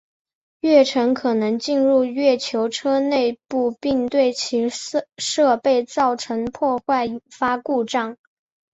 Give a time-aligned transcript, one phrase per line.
[0.61, 8.17] 月尘可能进入月球车内部并对其设备造成破坏引发故障。